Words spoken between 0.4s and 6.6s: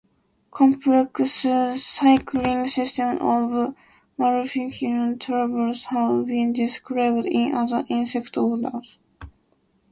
Complex cycling systems of Malpighian tubules have been